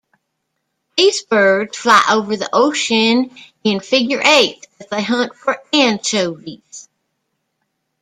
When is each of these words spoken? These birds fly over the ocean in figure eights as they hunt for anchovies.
These 0.97 1.21
birds 1.21 1.77
fly 1.77 2.01
over 2.09 2.35
the 2.35 2.49
ocean 2.51 3.37
in 3.63 3.79
figure 3.81 4.19
eights 4.19 4.65
as 4.79 4.87
they 4.87 5.03
hunt 5.03 5.35
for 5.35 5.61
anchovies. 5.71 6.89